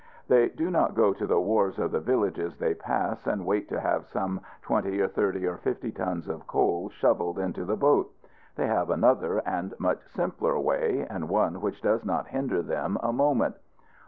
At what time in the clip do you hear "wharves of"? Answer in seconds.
1.39-1.91